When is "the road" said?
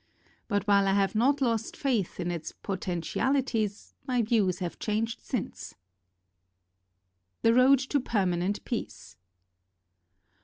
7.43-7.77